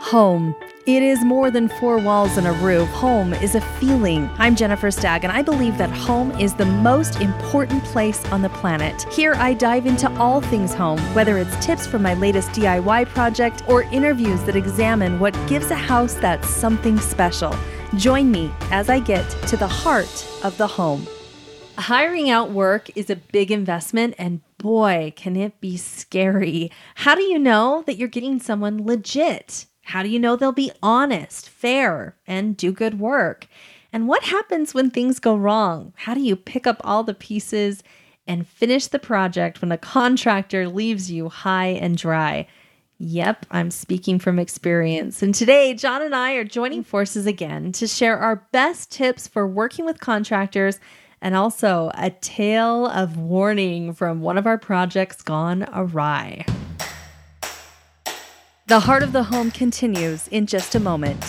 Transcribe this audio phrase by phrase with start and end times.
[0.00, 0.54] Home.
[0.86, 2.88] It is more than four walls and a roof.
[2.90, 4.30] Home is a feeling.
[4.38, 8.48] I'm Jennifer Stagg, and I believe that home is the most important place on the
[8.50, 9.02] planet.
[9.12, 13.64] Here, I dive into all things home, whether it's tips from my latest DIY project
[13.68, 17.52] or interviews that examine what gives a house that something special.
[17.96, 21.04] Join me as I get to the heart of the home.
[21.78, 26.70] Hiring out work is a big investment, and boy, can it be scary.
[26.94, 29.66] How do you know that you're getting someone legit?
[29.86, 33.46] How do you know they'll be honest, fair, and do good work?
[33.92, 35.92] And what happens when things go wrong?
[35.94, 37.84] How do you pick up all the pieces
[38.26, 42.48] and finish the project when a contractor leaves you high and dry?
[42.98, 45.22] Yep, I'm speaking from experience.
[45.22, 49.46] And today, John and I are joining forces again to share our best tips for
[49.46, 50.80] working with contractors
[51.22, 56.44] and also a tale of warning from one of our projects gone awry.
[58.68, 61.22] The Heart of the Home continues in just a moment.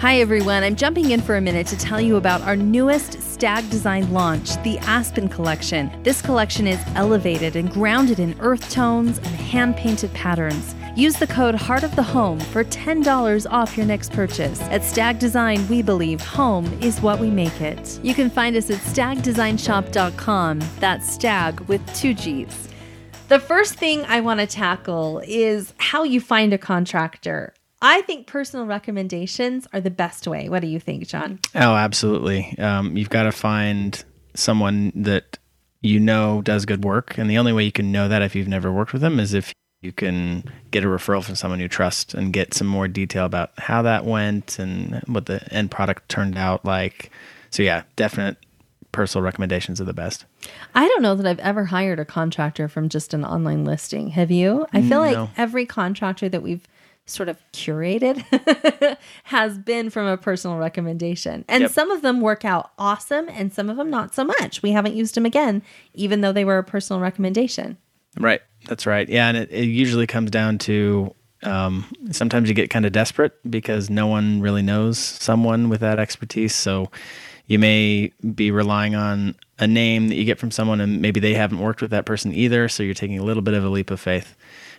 [0.00, 0.64] Hi, everyone.
[0.64, 4.60] I'm jumping in for a minute to tell you about our newest Stagg Design launch,
[4.64, 5.88] the Aspen Collection.
[6.02, 10.74] This collection is elevated and grounded in earth tones and hand painted patterns.
[10.96, 14.60] Use the code Heart of the Home for $10 off your next purchase.
[14.62, 18.00] At Stagg Design, we believe home is what we make it.
[18.02, 20.60] You can find us at staggdesignshop.com.
[20.80, 22.68] That's stagg with two G's.
[23.28, 27.52] The first thing I want to tackle is how you find a contractor.
[27.82, 30.48] I think personal recommendations are the best way.
[30.48, 31.38] What do you think, John?
[31.54, 32.58] Oh, absolutely.
[32.58, 35.38] Um, you've got to find someone that
[35.82, 37.18] you know does good work.
[37.18, 39.34] And the only way you can know that if you've never worked with them is
[39.34, 43.26] if you can get a referral from someone you trust and get some more detail
[43.26, 47.10] about how that went and what the end product turned out like.
[47.50, 48.38] So, yeah, definite
[48.92, 50.24] personal recommendations are the best.
[50.74, 54.08] I don't know that I've ever hired a contractor from just an online listing.
[54.08, 54.66] Have you?
[54.72, 55.22] I feel No.
[55.24, 56.66] like every contractor that we've
[57.06, 58.22] sort of curated
[59.24, 61.44] has been from a personal recommendation.
[61.48, 61.70] And Yep.
[61.70, 64.62] some of them work out awesome and some of them not so much.
[64.62, 65.62] We haven't used them again,
[65.94, 67.78] even though they were a personal recommendation.
[68.18, 68.40] Right.
[68.66, 69.08] That's right.
[69.08, 69.28] Yeah.
[69.28, 73.88] And it, it usually comes down to um, sometimes you get kind of desperate because
[73.88, 76.54] no one really knows someone with that expertise.
[76.54, 76.90] So
[77.48, 81.34] you may be relying on a name that you get from someone and maybe they
[81.34, 82.68] haven't worked with that person either.
[82.68, 84.36] So you're taking a little bit of a leap of faith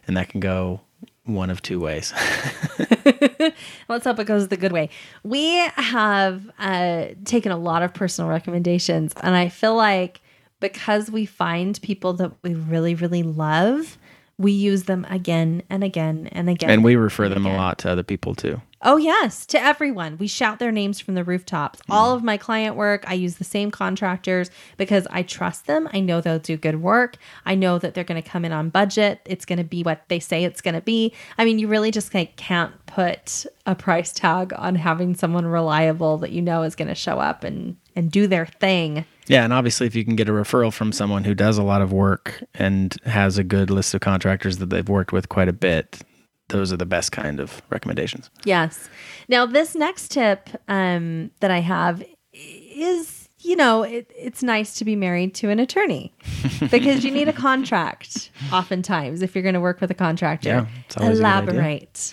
[0.07, 0.79] and that can go
[1.25, 2.13] one of two ways.
[3.89, 4.89] Let's hope it goes the good way.
[5.23, 10.21] We have uh, taken a lot of personal recommendations, and I feel like
[10.59, 13.97] because we find people that we really, really love,
[14.37, 16.69] we use them again and again and again.
[16.69, 18.61] and we refer them a lot to other people too.
[18.81, 20.17] Oh, yes, to everyone.
[20.17, 21.81] We shout their names from the rooftops.
[21.89, 22.15] All mm.
[22.15, 25.89] of my client work, I use the same contractors because I trust them.
[25.91, 27.17] I know they'll do good work.
[27.45, 29.19] I know that they're going to come in on budget.
[29.25, 31.13] It's going to be what they say it's going to be.
[31.37, 36.17] I mean, you really just like, can't put a price tag on having someone reliable
[36.19, 39.03] that you know is going to show up and, and do their thing.
[39.27, 41.81] Yeah, and obviously, if you can get a referral from someone who does a lot
[41.81, 45.53] of work and has a good list of contractors that they've worked with quite a
[45.53, 46.01] bit,
[46.49, 48.29] those are the best kind of recommendations.
[48.43, 48.89] Yes.
[49.27, 54.85] Now, this next tip um, that I have is, you know, it, it's nice to
[54.85, 56.13] be married to an attorney
[56.71, 60.49] because you need a contract oftentimes if you're going to work with a contractor.
[60.49, 61.49] Yeah, it's always a good idea.
[61.51, 62.11] Elaborate.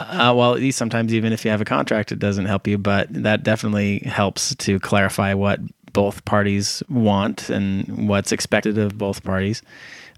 [0.00, 2.76] Uh, well, at least sometimes even if you have a contract, it doesn't help you,
[2.76, 5.60] but that definitely helps to clarify what
[5.92, 9.62] both parties want and what's expected of both parties.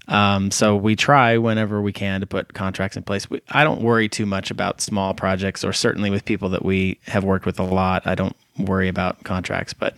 [0.07, 3.29] Um, so we try whenever we can to put contracts in place.
[3.29, 6.99] We, I don't worry too much about small projects, or certainly with people that we
[7.07, 8.05] have worked with a lot.
[8.05, 9.95] I don't worry about contracts, but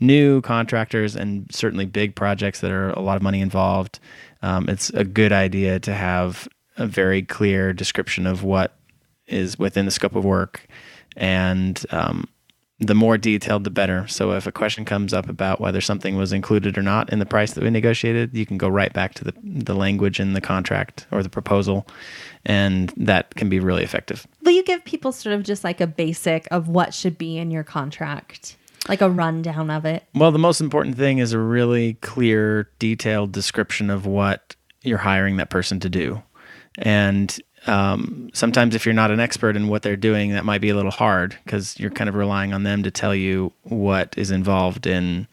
[0.00, 4.00] new contractors and certainly big projects that are a lot of money involved,
[4.42, 8.76] um, it's a good idea to have a very clear description of what
[9.26, 10.66] is within the scope of work
[11.16, 12.28] and um,
[12.86, 16.32] the more detailed the better so if a question comes up about whether something was
[16.32, 19.24] included or not in the price that we negotiated you can go right back to
[19.24, 21.86] the, the language in the contract or the proposal
[22.44, 25.86] and that can be really effective Will you give people sort of just like a
[25.86, 28.56] basic of what should be in your contract?
[28.88, 30.04] Like a rundown of it?
[30.14, 35.36] well the most important thing is a really clear detailed description of what you're hiring
[35.36, 36.20] that person to do
[36.78, 40.70] and um, sometimes if you're not an expert in what they're doing that might be
[40.70, 44.30] a little hard because you're kind of relying on them to tell you what is
[44.30, 45.26] involved in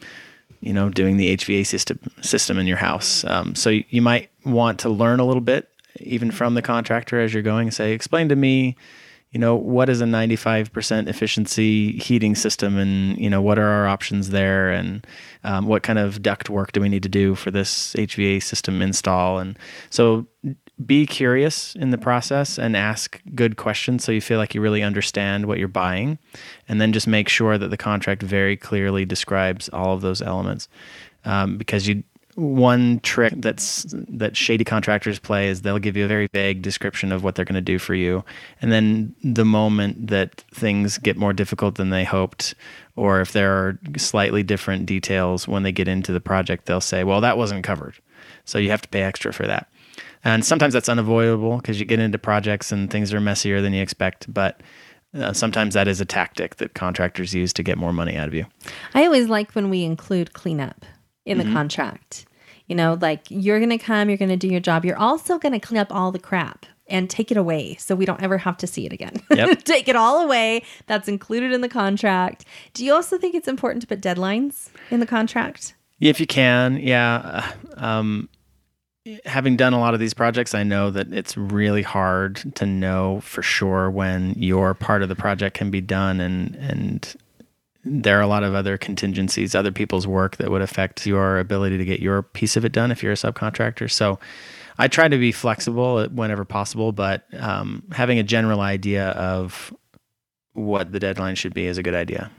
[0.62, 3.24] you know doing the HVAC system system in your house.
[3.26, 7.34] Um, so you, might want to learn a little bit even from the contractor as
[7.34, 8.76] you're going say explain to me
[9.32, 13.88] you know what is a 95% efficiency heating system and you know what are our
[13.88, 14.72] options there?
[14.72, 15.06] And
[15.44, 18.82] um, what kind of duct work do we need to do for this HVAC system
[18.82, 19.38] install?
[19.38, 19.58] And
[19.90, 20.26] so
[20.86, 24.82] be curious in the process and ask good questions so you feel like you really
[24.82, 26.18] understand what you're buying.
[26.68, 30.70] And then just make sure that the contract very clearly describes all of those elements.
[31.26, 32.04] Um, because you
[32.40, 37.12] one trick that's that shady contractors play is they'll give you a very vague description
[37.12, 38.24] of what they're going to do for you
[38.62, 42.56] and then the moment that things get more difficult than they hoped
[42.96, 47.04] or if there are slightly different details when they get into the project they'll say
[47.04, 47.96] well that wasn't covered
[48.46, 49.68] so you have to pay extra for that
[50.24, 53.82] and sometimes that's unavoidable because you get into projects and things are messier than you
[53.82, 54.62] expect but
[55.16, 58.34] uh, sometimes that is a tactic that contractors use to get more money out of
[58.34, 58.46] you
[58.94, 60.86] I always like when we include cleanup
[61.30, 62.26] in the contract.
[62.68, 64.86] You know, like you're going to come, you're going to do your job.
[64.86, 68.06] You're also going to clean up all the crap and take it away so we
[68.06, 69.22] don't ever have to see it again.
[69.32, 69.64] Yep.
[69.64, 70.64] take it all away.
[70.88, 72.46] That's included in the contract.
[72.74, 75.76] Do you also think it's important to put deadlines in the contract?
[76.00, 77.44] If you can, yeah.
[77.78, 78.30] Uh, Um,
[79.26, 83.22] having done a lot of these projects, I know that it's really hard to know
[83.22, 87.16] for sure when your part of the project can be done, and and
[87.84, 91.78] there are a lot of other contingencies, other people's work that would affect your ability
[91.78, 93.90] to get your piece of it done if you're a subcontractor.
[93.90, 94.20] So.
[94.82, 99.74] I try to be flexible whenever possible, but um, having a general idea of
[100.54, 102.32] what the deadline should be is a good idea.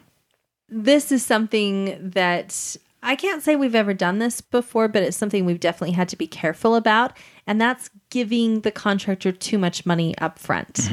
[0.71, 5.45] This is something that I can't say we've ever done this before, but it's something
[5.45, 7.17] we've definitely had to be careful about.
[7.47, 10.91] And that's giving the contractor too much money up front.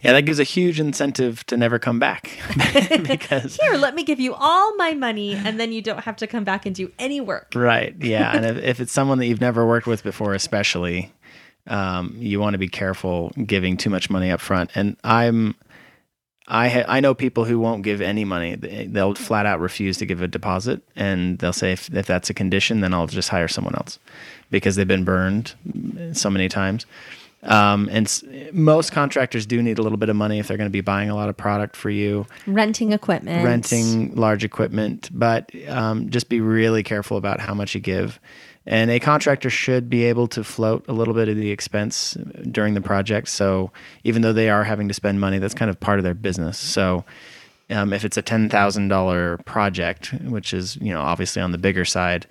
[0.00, 2.30] Yeah, that gives a huge incentive to never come back
[3.02, 6.28] because Here, let me give you all my money, and then you don't have to
[6.28, 7.52] come back and do any work.
[7.54, 7.94] Right.
[7.98, 8.36] Yeah.
[8.36, 11.12] and if, if it's someone that you've never worked with before, especially,
[11.66, 14.70] um, you want to be careful giving too much money up front.
[14.74, 15.56] And I'm,
[16.50, 18.54] I ha- I know people who won't give any money.
[18.56, 22.30] They- They'll flat out refuse to give a deposit, and they'll say if, if that's
[22.30, 23.98] a condition, then I'll just hire someone else
[24.50, 25.54] because they've been burned
[26.14, 26.86] so many times.
[27.48, 28.22] Um, and s-
[28.52, 31.08] most contractors do need a little bit of money if they're going to be buying
[31.10, 33.44] a lot of product for you Renting equipment.
[33.44, 38.20] renting large equipment, but um, just be really careful about how much you give.
[38.66, 42.18] And a contractor should be able to float a little bit of the expense
[42.50, 43.28] during the project.
[43.28, 43.70] So
[44.04, 46.58] even though they are having to spend money, that's kind of part of their business.
[46.58, 47.02] So
[47.70, 51.58] um, if it's a ten thousand dollar project, which is you know obviously on the
[51.58, 52.26] bigger side,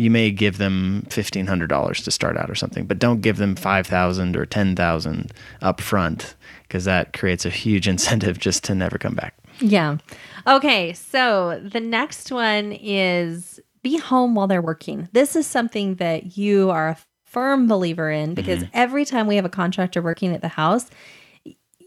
[0.00, 3.36] you may give them fifteen hundred dollars to start out or something, but don't give
[3.36, 5.30] them five thousand or ten thousand
[5.60, 9.34] up front because that creates a huge incentive just to never come back.
[9.60, 9.98] Yeah.
[10.46, 10.94] Okay.
[10.94, 15.08] So the next one is be home while they're working.
[15.12, 18.70] This is something that you are a firm believer in because mm-hmm.
[18.72, 20.90] every time we have a contractor working at the house,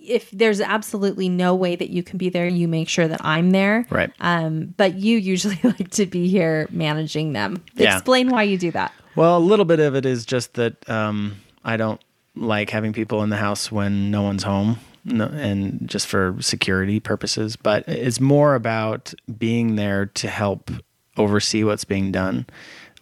[0.03, 3.51] if there's absolutely no way that you can be there, you make sure that I'm
[3.51, 3.85] there.
[3.89, 4.11] Right.
[4.19, 7.63] Um, but you usually like to be here managing them.
[7.75, 7.95] Yeah.
[7.95, 8.91] Explain why you do that.
[9.15, 12.01] Well, a little bit of it is just that um, I don't
[12.35, 16.99] like having people in the house when no one's home, no, and just for security
[16.99, 17.55] purposes.
[17.55, 20.71] But it's more about being there to help
[21.15, 22.47] oversee what's being done,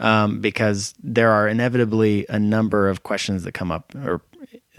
[0.02, 4.22] um, because there are inevitably a number of questions that come up or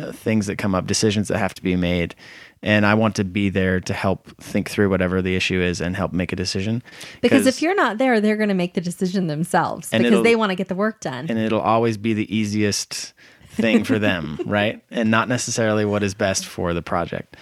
[0.02, 2.14] Uh, things that come up, decisions that have to be made.
[2.62, 5.96] And I want to be there to help think through whatever the issue is and
[5.96, 6.82] help make a decision.
[7.20, 10.50] Because if you're not there, they're going to make the decision themselves because they want
[10.50, 11.26] to get the work done.
[11.28, 13.14] and it'll always be the easiest
[13.49, 14.82] thing for them, right?
[14.90, 17.37] And not necessarily what is best for the project.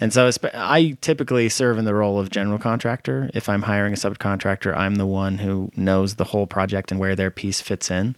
[0.00, 3.30] And so I typically serve in the role of general contractor.
[3.34, 7.14] If I'm hiring a subcontractor, I'm the one who knows the whole project and where
[7.14, 8.16] their piece fits in.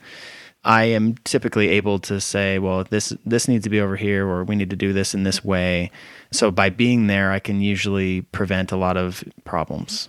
[0.65, 4.45] I am typically able to say, well, this this needs to be over here, or
[4.45, 5.91] we need to do this in this way.
[6.33, 10.09] So by being there, I can usually prevent a lot of problems.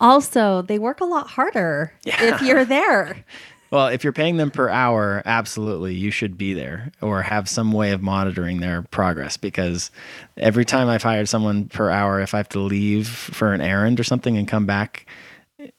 [0.00, 3.24] also, they work a lot harder if you're there.
[3.70, 7.72] Well, if you're paying them per hour, absolutely, you should be there or have some
[7.72, 9.90] way of monitoring their progress because
[10.36, 13.98] every time I've hired someone per hour, if I have to leave for an errand
[13.98, 15.06] or something and come back,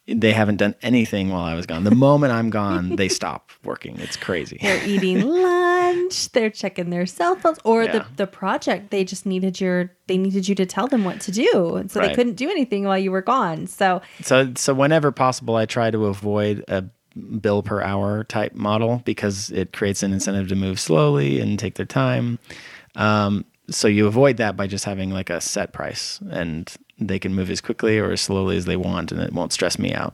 [0.07, 1.83] they haven't done anything while I was gone.
[1.83, 3.99] The moment I'm gone, they stop working.
[3.99, 4.59] It's crazy.
[4.61, 6.31] They're eating lunch.
[6.31, 7.91] They're checking their cell phones, or Yeah.
[7.93, 8.91] the the project.
[8.91, 9.91] They just needed your.
[10.07, 12.83] They needed you to tell them what to do, and so they couldn't do anything
[12.85, 13.67] while you were gone.
[13.67, 16.83] So So, so whenever possible, I try to avoid a
[17.39, 21.75] bill per hour type model because it creates an incentive to move slowly and take
[21.75, 22.37] their time.
[22.95, 27.33] Um, so you avoid that by just having like a set price, and they can
[27.33, 30.13] move as quickly or as slowly as they want, and it won't stress me out.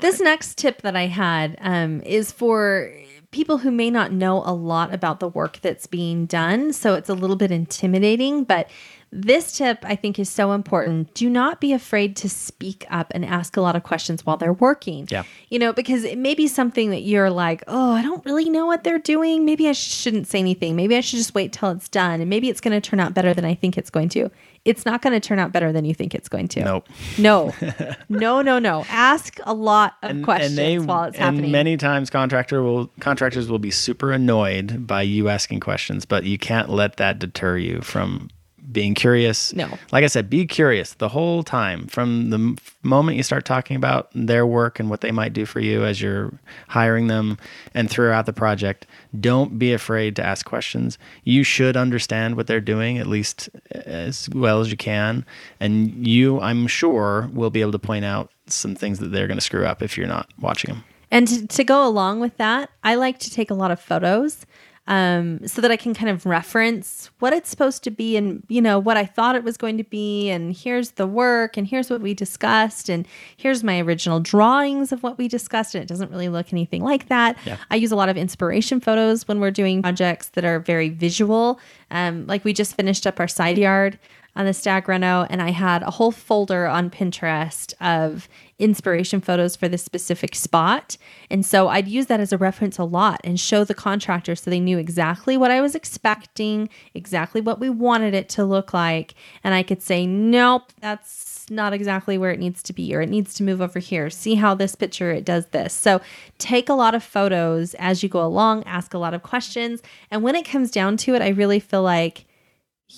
[0.00, 2.92] this next tip that I had um, is for
[3.30, 6.72] people who may not know a lot about the work that's being done.
[6.72, 8.68] So it's a little bit intimidating, but
[9.12, 11.14] This tip I think is so important.
[11.14, 14.52] Do not be afraid to speak up and ask a lot of questions while they're
[14.52, 15.08] working.
[15.10, 15.24] Yeah.
[15.48, 18.66] You know, because it may be something that you're like, oh, I don't really know
[18.66, 19.44] what they're doing.
[19.44, 20.76] Maybe I shouldn't say anything.
[20.76, 22.20] Maybe I should just wait till it's done.
[22.20, 24.30] And maybe it's going to turn out better than I think it's going to.
[24.64, 26.62] It's not going to turn out better than you think it's going to.
[26.62, 26.88] Nope.
[27.18, 27.54] No,
[28.08, 28.84] no, no, no.
[28.88, 31.50] Ask a lot of questions while it's and happening.
[31.50, 36.36] many times contractor will contractors will be super annoyed by you asking questions, but you
[36.38, 38.28] can't let that deter you from
[38.72, 39.52] being curious.
[39.52, 39.68] No.
[39.92, 44.10] Like I said, be curious the whole time from the moment you start talking about
[44.14, 46.32] their work and what they might do for you as you're
[46.68, 47.38] hiring them
[47.74, 48.86] and throughout the project.
[49.18, 50.98] Don't be afraid to ask questions.
[51.24, 55.24] You should understand what they're doing at least eh, as well as you can,
[55.58, 59.38] and you, I'm sure, will be able to point out some things that they're going
[59.38, 60.84] to screw up if you're not watching them.
[61.10, 64.46] And to, to go along with that, I like to take a lot of photos
[64.90, 68.60] um, so that I can kind of reference what it's supposed to be and, you
[68.60, 70.28] know, what I thought it was going to be.
[70.30, 73.06] And here's the work, and here's what we discussed, and
[73.36, 75.76] here's my original drawings of what we discussed.
[75.76, 77.38] And it doesn't really look anything like that.
[77.46, 77.56] Yeah.
[77.70, 81.60] I use a lot of inspiration photos when we're doing projects that are very visual.
[81.92, 83.96] Um, like we just finished up our side yard
[84.36, 89.56] on the Stagg Reno, and I had a whole folder on Pinterest of inspiration photos
[89.56, 90.96] for this specific spot.
[91.30, 94.50] And so I'd use that as a reference a lot and show the contractor so
[94.50, 99.14] they knew exactly what I was expecting, exactly what we wanted it to look like.
[99.42, 103.08] And I could say, nope, that's not exactly where it needs to be, or it
[103.08, 104.10] needs to move over here.
[104.10, 105.72] See how this picture it does this.
[105.72, 106.00] So
[106.38, 109.82] take a lot of photos as you go along, ask a lot of questions.
[110.10, 112.26] And when it comes down to it, I really feel like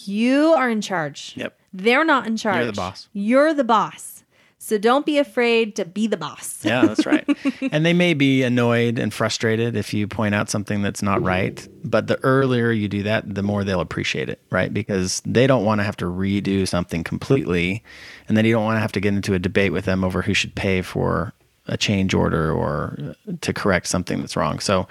[0.06, 1.34] you are in charge.
[1.36, 1.58] Yep.
[1.72, 2.56] They're not in charge.
[2.56, 3.08] You're the boss.
[3.12, 4.12] You're the boss.
[4.58, 6.64] So don't be afraid to be the boss.
[6.64, 7.28] Yeah, that's right.
[7.72, 11.26] and they may be annoyed and frustrated if you point out something that's not mm-hmm.
[11.26, 11.68] right.
[11.82, 14.72] But the earlier you do that, the more they'll appreciate it, right?
[14.72, 17.82] Because they don't want to have to redo something completely.
[18.28, 20.22] And then you don't want to have to get into a debate with them over
[20.22, 21.32] who should pay for
[21.66, 24.60] a change order or uh, to correct something that's wrong.
[24.60, 24.86] So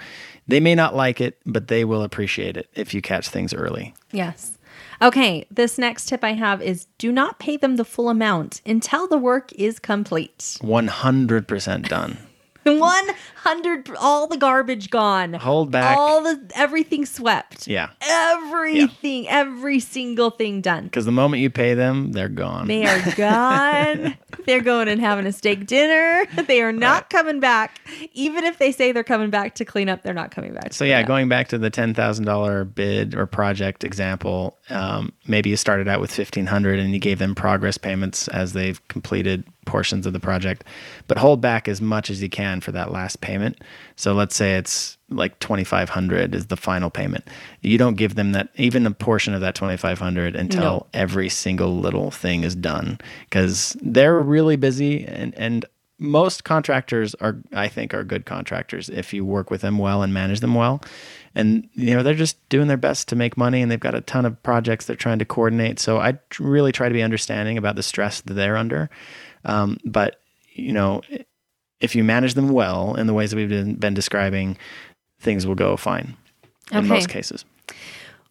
[0.48, 3.94] they may not like it, but they will appreciate it if you catch things early.
[4.10, 4.58] Yes.
[5.00, 9.06] Okay, this next tip I have is do not pay them the full amount until
[9.06, 10.58] the work is complete.
[10.62, 12.18] 100% done.
[13.44, 15.34] 100 all the garbage gone.
[15.34, 15.96] Hold back.
[15.96, 17.66] All the everything swept.
[17.66, 17.90] Yeah.
[18.00, 20.84] Everything, every single thing done.
[20.84, 22.68] Because the moment you pay them, they're gone.
[22.68, 24.16] They are gone.
[24.46, 26.24] they're going and having a steak dinner.
[26.46, 27.80] They are not coming back.
[28.12, 30.72] Even if they say they're coming back to clean up, they're not coming back.
[30.72, 31.06] So yeah, up.
[31.06, 35.88] going back to the ten thousand dollar bid or project example, um, maybe you started
[35.88, 40.12] out with fifteen hundred and you gave them progress payments as they've completed portions of
[40.12, 40.64] the project,
[41.06, 43.60] but hold back as much as you can for that last payment.
[43.96, 47.28] So let's say it's like twenty five hundred is the final payment.
[47.60, 50.86] You don't give them that even a portion of that twenty five hundred until No.
[50.94, 55.64] every single little thing is done because they're really busy and and
[55.98, 60.12] most contractors are i think are good contractors if you work with them well and
[60.12, 60.82] manage them well
[61.36, 64.00] and you know they're just doing their best to make money and they've got a
[64.00, 67.76] ton of projects they're trying to coordinate so i really try to be understanding about
[67.76, 68.90] the stress that they're under
[69.44, 70.20] um, but
[70.52, 71.00] you know
[71.80, 74.56] if you manage them well in the ways that we've been, been describing
[75.20, 76.16] things will go fine
[76.70, 77.44] in most cases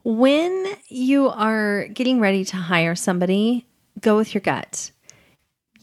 [0.03, 3.67] When you are getting ready to hire somebody,
[3.99, 4.89] go with your gut.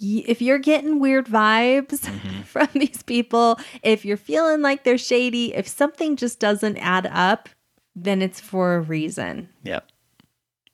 [0.01, 2.01] If you're getting weird vibes
[2.45, 7.49] from these people, if you're feeling like they're shady, if something just doesn't add up,
[7.95, 9.49] then it's for a reason.
[9.63, 9.89] yep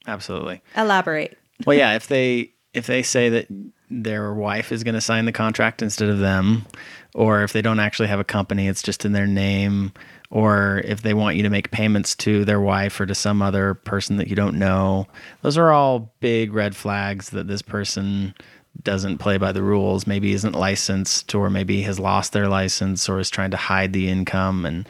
[0.06, 1.38] absolutely Elaborate.
[1.66, 3.46] well yeah if they if they say that
[4.02, 6.66] their wife is going to sign the contract instead of them
[7.14, 9.92] or if they don't actually have a company it's just in their name
[10.34, 13.74] or if they want you to make payments to their wife or to some other
[13.74, 15.06] person that you don't know.
[15.42, 18.34] Those are all big red flags that this person
[18.82, 23.20] doesn't play by the rules maybe isn't licensed or maybe has lost their license or
[23.20, 24.66] is trying to hide the income.
[24.66, 24.88] And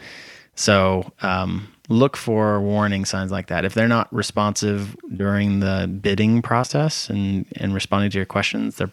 [0.55, 3.65] so um, look for warning signs like that.
[3.65, 8.91] If they're not responsive during the bidding process and, and responding to your questions, they're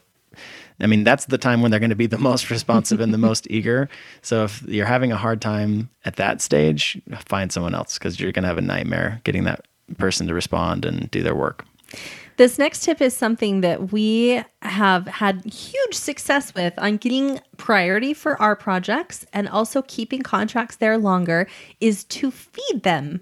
[0.81, 3.19] I mean, that's the time when they're going to be the most responsive and the
[3.19, 3.89] most eager.
[4.23, 8.33] So if you're having a hard time at that stage, find someone else because you're
[8.33, 9.67] going to have a nightmare getting that
[9.99, 11.67] person to respond and do their work.
[12.37, 18.15] This next tip is something that we have had huge success with on getting priority
[18.15, 21.49] for our projects and also keeping contracts there longer
[21.81, 23.21] is to feed them.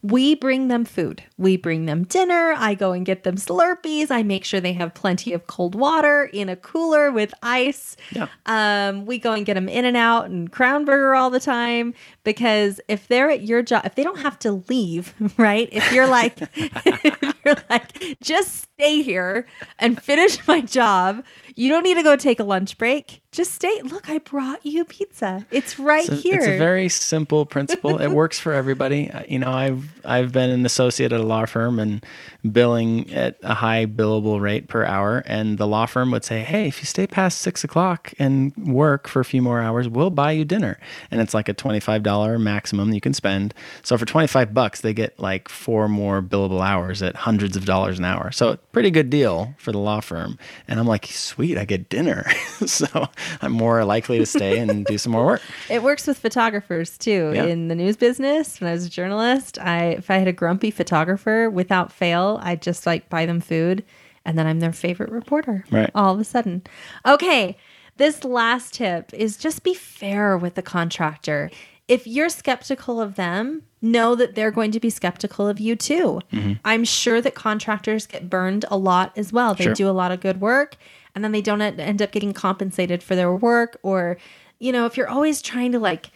[0.00, 1.24] We bring them food.
[1.38, 2.54] We bring them dinner.
[2.56, 4.12] I go and get them Slurpees.
[4.12, 7.96] I make sure they have plenty of cold water in a cooler with ice.
[8.12, 8.28] Yeah.
[8.46, 13.08] Um, we go and get them In-N-Out and Crown Burger all the time because if
[13.08, 15.68] they're at your job, if they don't have to leave, right?
[15.72, 16.38] If you're like,
[17.48, 19.46] you're like, just stay here
[19.78, 21.24] and finish my job.
[21.56, 23.20] You don't need to go take a lunch break.
[23.32, 23.82] Just stay.
[23.82, 25.44] Look, I brought you pizza.
[25.50, 26.38] It's right It's a, here.
[26.38, 28.00] it's a very simple principle.
[28.00, 29.10] it works for everybody.
[29.28, 32.04] You know, I've I've been an associate at a law firm and
[32.50, 36.68] billing at a high billable rate per hour, and the law firm would say, "Hey,
[36.68, 40.32] if you stay past six o'clock and work for a few more hours, we'll buy
[40.32, 40.78] you dinner."
[41.10, 43.52] And it's like a twenty five dollar maximum you can spend.
[43.82, 47.64] So for twenty five bucks, they get like four more billable hours at hundreds of
[47.64, 48.32] dollars an hour.
[48.32, 50.40] So pretty good deal for the law firm.
[50.66, 52.28] And I'm like, sweet, I get dinner,
[52.66, 53.06] so
[53.40, 55.42] I'm more likely to stay and do some more work.
[55.70, 57.30] It works with photographers too.
[57.32, 57.44] Yeah.
[57.44, 60.72] In the news business, when I was a journalist, I if I had a grumpy
[60.72, 63.84] photographer, without fail, I'd just like buy them food,
[64.24, 65.64] and then I'm their favorite reporter.
[65.70, 65.90] Right.
[65.94, 66.62] All of a sudden,
[67.06, 67.56] okay.
[67.98, 71.50] This last tip is just be fair with the contractor.
[71.88, 76.20] If you're skeptical of them, know that they're going to be skeptical of you too.
[76.32, 76.52] Mm-hmm.
[76.64, 79.54] I'm sure that contractors get burned a lot as well.
[79.54, 79.74] They Sure.
[79.74, 80.76] do a lot of good work
[81.14, 84.18] and then they don't end up getting compensated for their work or
[84.60, 86.10] you know, if you're always trying to like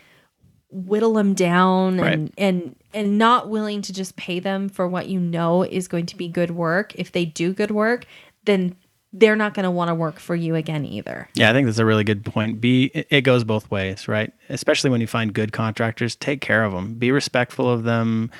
[0.71, 2.35] whittle them down and Right.
[2.37, 6.17] and and not willing to just pay them for what you know is going to
[6.17, 8.05] be good work, if they do good work,
[8.45, 8.75] then
[9.13, 11.29] they're not going to want to work for you again either.
[11.35, 12.61] Yeah, I think that's a really good point.
[12.61, 14.33] Be it- goes both ways, right?
[14.49, 16.95] Especially when you find good contractors, take care of them.
[16.95, 18.31] Be respectful of them.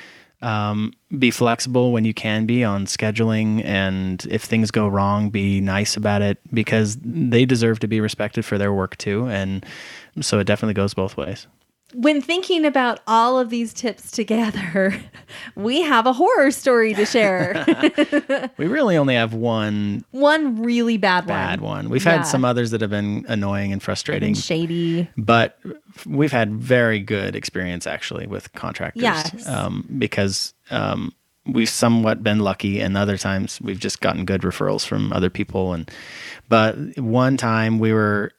[0.41, 5.61] Um, be flexible when you can be on scheduling, and if things go wrong, be
[5.61, 9.27] nice about it because they deserve to be respected for their work too.
[9.29, 9.65] And
[10.21, 11.47] so it definitely goes both ways.
[11.95, 14.95] When thinking about all of these tips together,
[15.55, 17.65] we have a horror story to share.
[18.59, 21.29] We really only have one one really bad one.
[21.29, 21.89] bad one.
[21.91, 22.19] We've Yeah.
[22.19, 25.09] had some others that have been annoying and frustrating, shady.
[25.17, 25.59] but
[26.07, 29.49] we've had very good experience actually with contractors Yes.
[29.49, 31.13] um, because um,
[31.47, 35.73] we've somewhat been lucky and other times we've just gotten good referrals from other people
[35.73, 35.91] and
[36.49, 38.33] but one time we were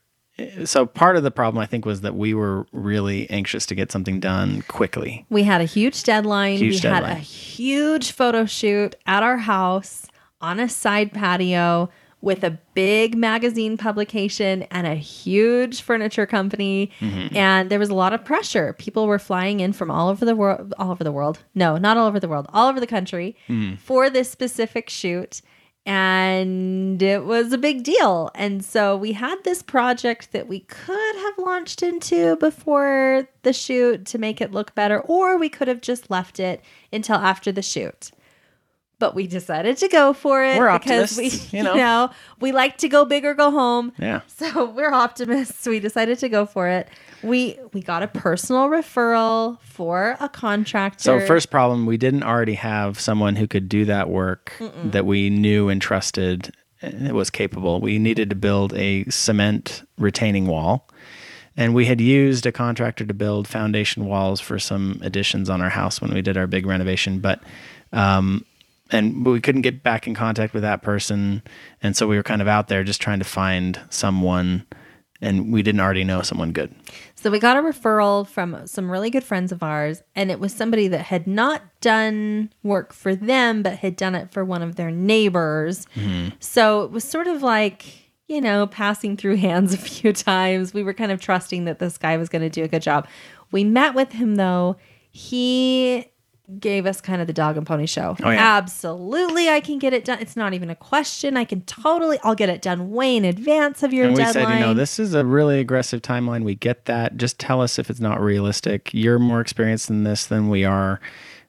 [0.65, 3.91] so part of the problem i think was that we were really anxious to get
[3.91, 6.57] something done quickly We had a huge deadline.
[6.57, 10.07] Huge we had a huge photo shoot at our house
[10.41, 11.89] on a side patio
[12.21, 16.89] with a big magazine publication and a huge furniture company.
[17.01, 17.36] Mm-hmm.
[17.36, 18.71] And there was a lot of pressure.
[18.79, 21.39] People were flying in from all over the world, all over the world.
[21.53, 23.77] No, not all over the world, all over the country Mm.
[23.77, 25.41] for this specific shoot.
[25.86, 28.32] And it was a big deal.
[28.36, 34.06] And so we had this project that we could have launched into before the shoot
[34.08, 37.62] to make it look better, or we could have just left it until after the
[37.62, 38.12] shoot.
[39.03, 41.75] But we decided to go for it We're because we, you you know.
[41.75, 43.91] know, we like to go big or go home.
[43.99, 45.67] yeah So we're optimists.
[45.67, 46.87] We decided to go for it.
[47.21, 51.03] We we got a personal referral for a contractor.
[51.03, 54.53] so first problem we didn't already have someone who could do that work
[54.85, 60.47] that we knew and trusted and was capable we needed to build a cement retaining
[60.47, 60.87] wall
[61.57, 65.69] and we had used a contractor to build foundation walls for some additions on our
[65.69, 67.41] house when we did our big renovation but
[67.93, 68.43] um
[68.93, 71.41] and we couldn't get back in contact with that person
[71.82, 74.65] and so we were kind of out there just trying to find someone
[75.21, 76.73] and we didn't already know someone good
[77.23, 80.53] So we got a referral from some really good friends of ours, and it was
[80.53, 84.75] somebody that had not done work for them, but had done it for one of
[84.75, 85.88] their neighbors.
[85.95, 86.36] Mm-hmm.
[86.41, 87.86] So it was sort of like,
[88.27, 90.73] you know, passing through hands a few times.
[90.73, 93.08] We were kind of trusting that this guy was going to do a good job.
[93.53, 94.75] We met with him, though.
[95.10, 96.08] He
[96.60, 98.17] gave us kind of the dog and pony show.
[98.21, 98.58] Oh, yeah.
[98.58, 100.19] Absolutely, I can get it done.
[100.19, 101.38] It's not even a question.
[101.38, 104.47] I can totally, I'll get it done way in advance of your and we deadline.
[104.47, 106.43] said, you know, this is a really aggressive timeline.
[106.43, 107.15] We get that.
[107.17, 108.93] Just tell us if it's not realistic.
[108.93, 110.99] You're more experienced in this than we are.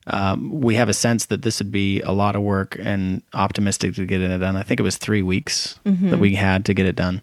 [0.07, 3.95] Um, we have a sense that this would be a lot of work and optimistic
[3.95, 4.55] to get it done.
[4.55, 6.11] I think it was three weeks Mm-hmm.
[6.11, 7.21] that we had to get it done.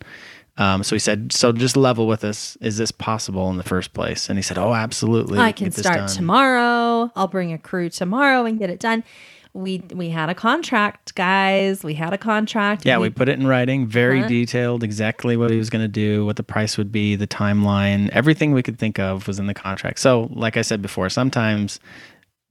[0.61, 2.57] Um, so he said, "So just level with us.
[2.61, 5.39] Is this possible in the first place?" And he said, "Oh, absolutely.
[5.39, 7.11] I can start done." tomorrow.
[7.15, 9.03] I'll bring a crew tomorrow and get it done.
[9.53, 11.83] We we had a contract, guys.
[11.83, 12.85] We had a contract.
[12.85, 14.29] Yeah, we put it in writing, very Uh-huh.
[14.29, 18.07] detailed, exactly what he was going to do, what the price would be, the timeline,
[18.13, 19.99] everything we could think of was in the contract.
[19.99, 21.79] So, like I said before, sometimes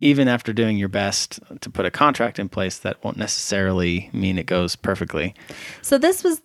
[0.01, 4.39] even after doing your best to put a contract in place, that won't necessarily mean
[4.39, 5.35] it goes perfectly.
[5.83, 6.41] So this was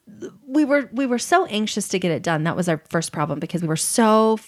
[0.47, 2.43] we were we were so anxious to get it done.
[2.43, 4.39] That was our first problem because we were so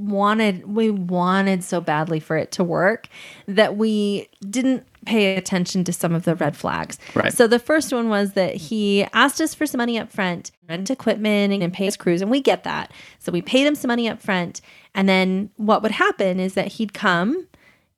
[0.00, 3.08] wanted we wanted so badly for it to work
[3.46, 6.98] that we didn't pay attention to some of the red flags.
[7.14, 7.32] Right.
[7.32, 10.90] So the first one was that he asked us for some money up front, rent
[10.90, 12.92] equipment and pay his crews, and we get that.
[13.18, 14.60] So we paid him some money up front,
[14.94, 17.46] and then what would happen is that he'd come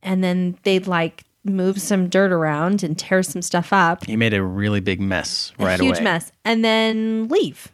[0.02, 4.04] and then they'd like move some dirt around and tear some stuff up.
[4.06, 6.04] He made a really big mess right a huge away.
[6.04, 6.32] mess.
[6.44, 7.72] And then leave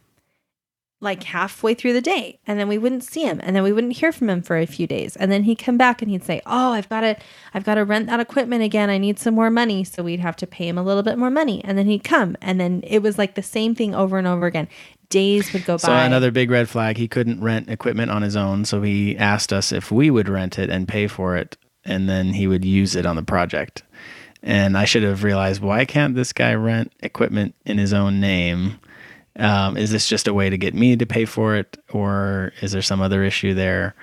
[1.01, 2.39] like halfway through the day.
[2.45, 3.39] And then we wouldn't see him.
[3.41, 5.15] And then we wouldn't hear from him for a few days.
[5.15, 7.15] And then he'd come back and he'd say oh i've got to
[7.53, 8.89] i've got to rent that equipment again.
[8.89, 9.83] I need some more money.
[9.83, 11.63] So we'd have to pay him a little bit more money.
[11.63, 12.35] And then he'd come.
[12.41, 14.67] And then it was like the same thing over and over again.
[15.09, 16.03] Days would go So by.
[16.05, 19.71] another big red flag, he couldn't rent equipment on his own, so he asked us
[19.71, 21.57] if we would rent it and pay for it
[21.89, 23.83] and then he would use it on the project.
[24.41, 28.79] And I should have realized why can't this guy rent equipment in his own name?
[29.35, 32.71] Um, is this just a way to get me to pay for it, or is
[32.71, 33.95] there some other issue there?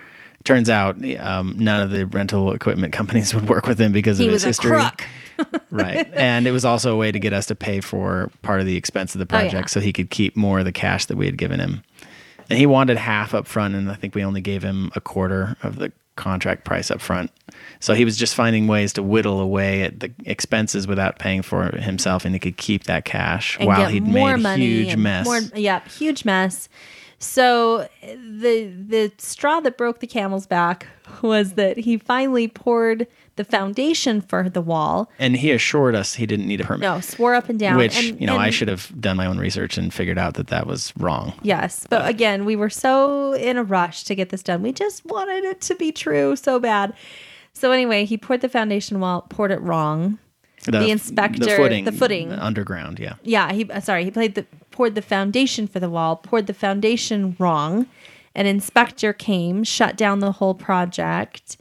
[0.45, 4.27] Turns out um, none of the rental equipment companies would work with him because he
[4.27, 5.05] of was his a history crook
[5.71, 8.65] right and it was also a way to get us to pay for part of
[8.67, 9.43] the expense of the Oh, yeah.
[9.51, 11.83] project so he could keep more of the cash that we had given him
[12.49, 15.57] and he wanted half up front and i think we only gave him a quarter
[15.63, 17.31] of the contract price up front
[17.79, 21.77] so he was just finding ways to whittle away at the expenses without paying for
[21.77, 25.41] himself and he could keep that cash and while he'd made a huge mess More,
[25.55, 26.69] yeah, huge mess.
[27.19, 30.87] So the the straw that broke the camel's back
[31.23, 35.11] was that he finally poured the foundation for the wall.
[35.19, 37.77] and he assured us he didn't need a permit No, swore up and down.
[37.77, 40.47] which and, you know i should have done my own research and figured out that
[40.49, 44.43] that was wrong Yes, but again, we were so in a rush to get this
[44.43, 44.63] done.
[44.63, 46.95] We just wanted it to be true so bad.
[47.53, 50.19] So anyway, he poured the foundation wall, poured it wrong.
[50.65, 52.33] The inspector- the footing, the footing.
[52.33, 54.47] underground yeah Yeah, he uh, sorry, he played the
[54.77, 57.87] poured the foundation for the wall, poured the foundation wrong.
[58.35, 61.57] An inspector came, shut down the whole project,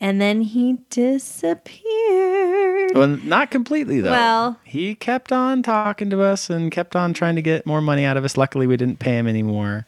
[0.00, 2.92] and then he disappeared.
[2.94, 4.12] Well, not completely though.
[4.12, 8.04] Well- he kept on talking to us and kept on trying to get more money
[8.04, 8.36] out of us.
[8.36, 9.84] Luckily, we didn't pay him anymore.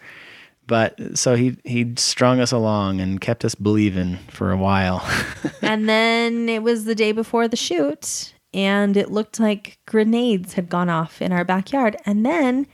[0.66, 5.08] But so he he strung us along and kept us believing for a while.
[5.62, 10.68] and then it was the day before the shoot, and it looked like grenades had
[10.68, 11.96] gone off in our backyard.
[12.04, 12.66] And then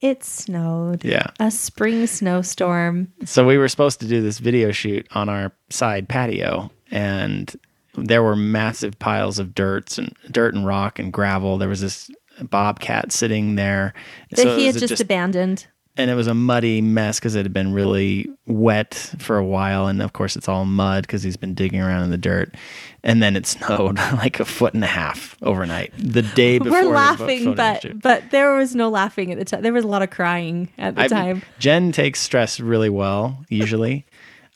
[0.00, 1.04] it snowed.
[1.04, 1.28] yeah.
[1.38, 3.12] A spring snowstorm.
[3.24, 7.54] So we were supposed to do this video shoot on our side patio, and
[7.94, 11.56] there were massive piles of dirt and dirt and rock and gravel.
[11.58, 13.94] There was this bobcat sitting there.
[14.30, 15.66] That So he had was just, abandoned.
[15.96, 19.86] And it was a muddy mess because it had been really wet for a while.
[19.88, 22.54] And of course it's all mud because he's been digging around in the dirt.
[23.04, 25.92] And then it snowed like a foot and a half overnight.
[25.98, 28.00] The day before We're laughing, but shoot.
[28.00, 29.62] but there was no laughing at the time.
[29.62, 31.42] There was a lot of crying at the I've- time.
[31.58, 34.06] jen takes stress really well usually.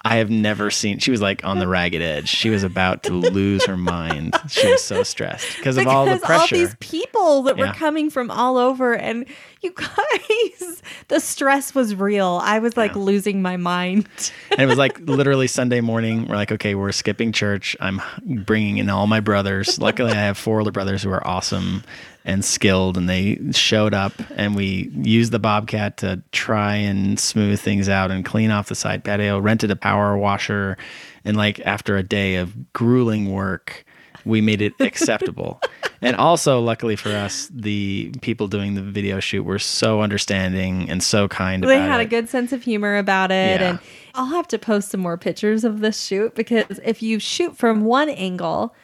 [0.05, 2.29] I have never seen she was like on the ragged edge.
[2.29, 4.37] She was about to lose her mind.
[4.49, 6.55] She was so stressed because of all the because pressure.
[6.59, 9.27] these people that were coming from all over and
[9.67, 12.99] you guys the stress was real i was like Yeah.
[13.03, 14.09] losing my mind
[14.53, 16.27] and it was like literally Sunday morning.
[16.27, 17.77] We're like, okay, we're skipping church.
[17.81, 19.79] I'm bringing in all my brothers.
[19.79, 21.83] Luckily, I have four older brothers who are awesome
[22.25, 24.13] and skilled, and they showed up.
[24.37, 28.75] And we used the Bobcat to try and smooth things out and clean off the
[28.75, 29.39] side patio.
[29.39, 30.79] Rented a power washer,
[31.25, 33.85] and like after a day of grueling work,
[34.25, 35.61] we made it acceptable.
[36.07, 41.03] And also, luckily for us, the people doing the video shoot were so understanding and
[41.03, 41.63] so kind.
[41.65, 42.05] they had it.
[42.05, 43.71] a good sense of humor about it Yeah.
[43.71, 43.79] and
[44.15, 47.85] i'll have to post some more pictures of this shoot because if you shoot from
[47.85, 48.75] one angle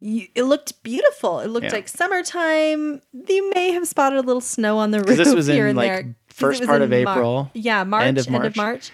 [0.00, 1.72] you, it looked beautiful it looked Yeah.
[1.72, 5.54] like summertime you may have spotted a little snow on the roof this was in,
[5.54, 8.42] here and like, there first part of Mar- April, yeah march end of end of
[8.42, 8.56] March.
[8.56, 8.90] march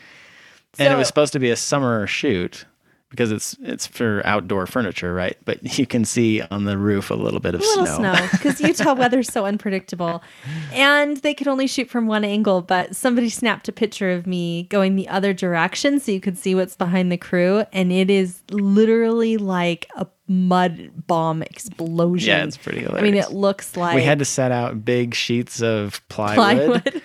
[0.79, 2.64] and it was supposed to be a summer shoot
[3.11, 5.37] because it's it's for outdoor furniture, right?
[5.44, 7.73] But you can see on the roof a little bit of snow.
[7.73, 8.14] a little snow.
[8.14, 10.23] snow because Utah weather's so unpredictable.
[10.73, 14.64] And they could only shoot from one angle, but somebody snapped a picture of me
[14.64, 17.64] going the other direction so you could see what's behind the crew.
[17.73, 22.29] And it is literally like a mud bomb explosion.
[22.29, 25.61] Yeah, it's pretty I mean, it looks like we had to set out big sheets
[25.61, 27.03] of plywood, plywood.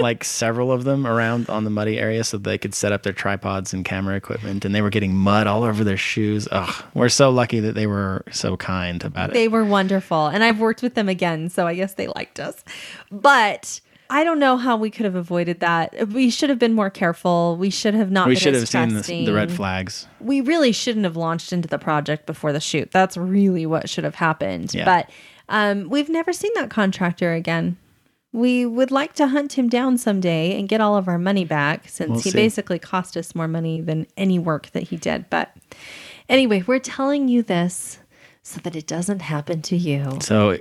[0.00, 3.12] Like several of them around on the muddy area so they could set up their
[3.12, 4.64] tripods and camera equipment.
[4.64, 6.48] And they were getting mud all over their shoes.
[6.50, 9.34] Ugh, we're so lucky that they were so kind about it.
[9.34, 10.28] They were wonderful.
[10.28, 12.64] And I've worked with them again, so I guess they liked us.
[13.10, 13.80] But
[14.10, 16.08] I don't know how we could have avoided that.
[16.08, 17.56] We should have been more careful.
[17.58, 20.06] We should have not we been should have seen the, the red flags.
[20.20, 22.90] we really shouldn't have launched into the project before the shoot.
[22.90, 24.72] That's really what should have happened.
[24.72, 24.84] Yeah.
[24.84, 25.10] But
[25.50, 27.76] um, we've never seen that contractor again.
[28.32, 31.88] We would like to hunt him down someday and get all of our money back
[31.88, 32.36] since We'll he see.
[32.38, 35.30] basically cost us more money than any work that he did.
[35.30, 35.54] But
[36.28, 37.98] anyway, we're telling you this
[38.42, 40.18] so that it doesn't happen to you.
[40.20, 40.58] So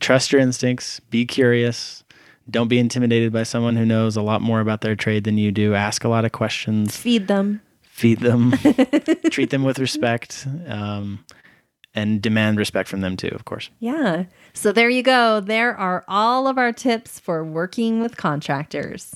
[0.00, 2.02] trust your instincts, be curious.
[2.50, 5.50] Don't be intimidated by someone who knows a lot more about their trade than you
[5.50, 5.74] do.
[5.74, 7.62] Ask a lot of questions, Feed them.
[7.82, 8.52] feed them,
[9.30, 11.24] treat them with respect, um,
[11.94, 13.70] and demand respect from them too, of course.
[13.78, 14.24] Yeah.
[14.52, 15.40] So there you go.
[15.40, 19.14] There are all of our tips for working with contractors.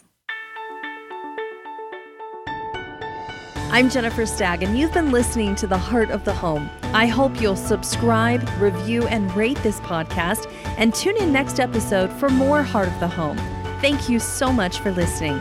[3.70, 6.70] I'm Jennifer Stagg, and you've been listening to The Heart of the Home.
[6.94, 12.30] I hope you'll subscribe, review, and rate this podcast, and tune in next episode for
[12.30, 13.36] more Heart of the Home.
[13.82, 15.38] Thank you so much for listening.